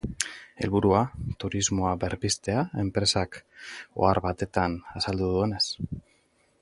[0.63, 1.01] Helburua,
[1.43, 3.37] turismoa berpiztea, enpresak
[4.07, 5.63] ohar batetan azaldu duenez.